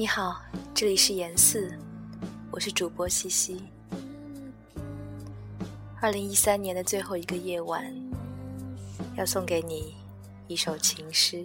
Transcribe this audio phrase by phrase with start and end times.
[0.00, 0.40] 你好，
[0.74, 1.78] 这里是严四，
[2.50, 3.62] 我是主播西西。
[6.00, 7.84] 二零一三年的最后一个夜晚，
[9.18, 9.94] 要送给你
[10.48, 11.44] 一首情诗，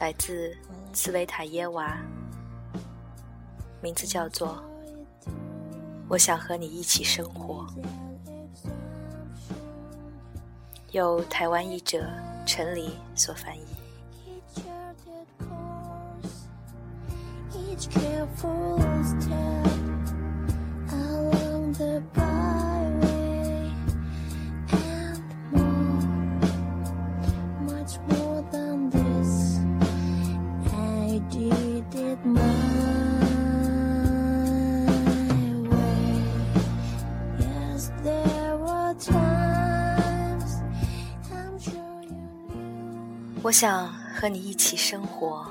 [0.00, 0.52] 来自
[0.92, 1.96] 茨维塔耶娃，
[3.80, 4.60] 名字叫做
[6.08, 7.64] 《我想和你一起生活》，
[10.90, 12.04] 由台湾译者
[12.44, 13.87] 陈黎所翻译。
[43.40, 45.50] 我想和你一起生活。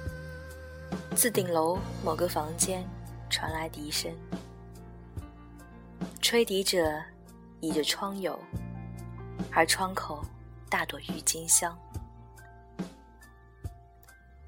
[1.13, 2.83] 自顶楼某个房间
[3.29, 4.11] 传来笛声，
[6.21, 6.99] 吹笛者
[7.59, 8.35] 倚着窗牖，
[9.51, 10.25] 而窗口
[10.69, 11.77] 大朵郁金香。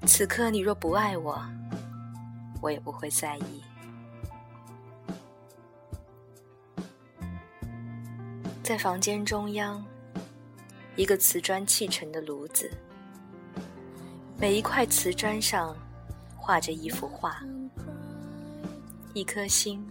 [0.06, 1.40] 此刻你若不爱我，
[2.60, 3.62] 我也不会在意。
[8.62, 9.84] 在房间中央，
[10.96, 12.70] 一个瓷砖砌成的炉子，
[14.38, 15.76] 每一块瓷砖上。
[16.46, 17.42] 画着一幅画，
[19.14, 19.82] 一颗心，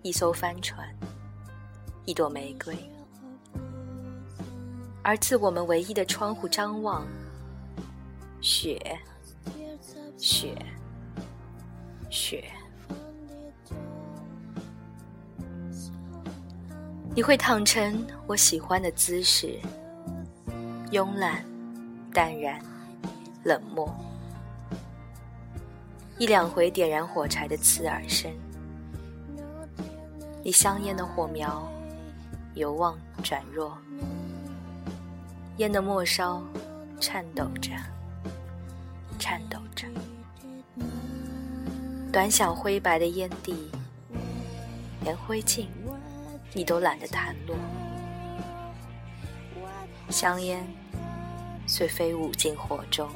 [0.00, 0.88] 一艘帆船，
[2.06, 2.74] 一朵玫瑰。
[5.02, 7.06] 而自我们唯一的窗户张望，
[8.40, 8.98] 雪，
[10.16, 10.56] 雪，
[12.08, 12.42] 雪。
[17.14, 19.60] 你会躺成我喜欢的姿势，
[20.90, 21.44] 慵懒，
[22.14, 22.58] 淡然，
[23.42, 23.94] 冷漠。
[26.16, 28.32] 一两回点燃火柴的刺耳声，
[30.44, 31.68] 你香烟的火苗
[32.54, 33.76] 由旺转弱，
[35.56, 36.40] 烟的末梢
[37.00, 37.72] 颤抖着，
[39.18, 39.88] 颤抖着，
[42.12, 43.68] 短小灰白的烟蒂，
[45.02, 45.66] 连灰烬
[46.52, 47.56] 你都懒得弹落，
[50.10, 50.64] 香烟
[51.66, 53.10] 遂飞舞进火中。